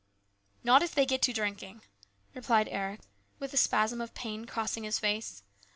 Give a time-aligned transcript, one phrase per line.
[0.63, 1.83] "Not if they get to drinking,"
[2.33, 3.01] replied Eric
[3.37, 5.43] with a spasm of pain crossing his face.